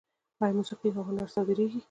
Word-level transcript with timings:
آیا 0.43 0.53
موسیقي 0.59 0.89
او 0.93 1.01
هنر 1.09 1.27
صادریږي؟ 1.35 1.79